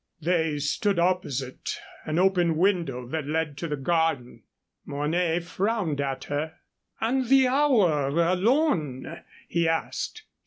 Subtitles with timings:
[0.19, 4.41] They stood opposite an open window that led to the garden.
[4.83, 6.55] Mornay frowned at her.
[6.99, 10.23] "And the hour alone?" he asked.